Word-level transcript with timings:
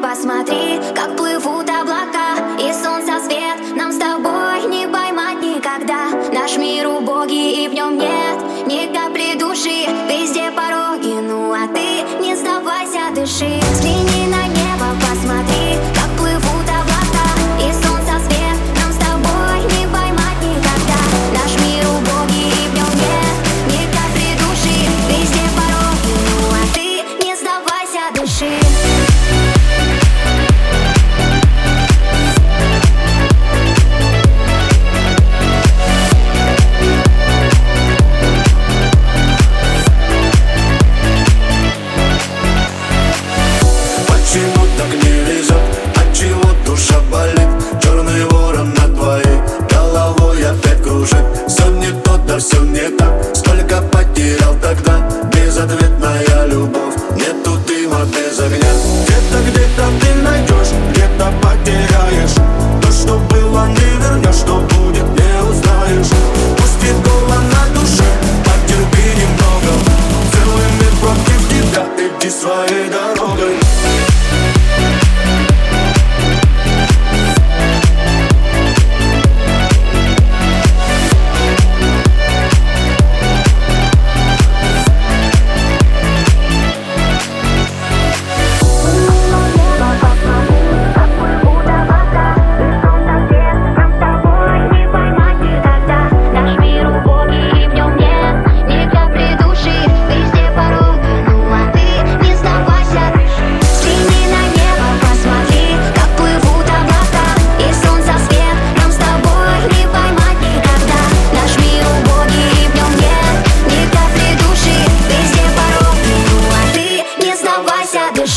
посмотри, 0.00 0.80
как 0.94 1.16
плывут 1.16 1.68
облака 1.68 2.36
И 2.58 2.72
солнца 2.72 3.18
свет. 3.24 3.76
Нам 3.76 3.92
с 3.92 3.98
тобой 3.98 4.68
не 4.68 4.86
поймать 4.86 5.42
никогда. 5.42 6.10
Наш 6.32 6.56
мир 6.56 6.88
убогий 6.88 7.64
и 7.64 7.68
в 7.68 7.74
нем 7.74 7.98
нет 7.98 8.66
ни 8.66 8.92
капли 8.92 9.38
души. 9.38 9.86
Везде 10.08 10.50
пороги, 10.50 11.20
ну 11.20 11.52
а 11.52 11.66
ты 11.68 12.22
не 12.22 12.34
сдавайся, 12.34 13.10
дыши. 13.14 14.01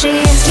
she's 0.06 0.45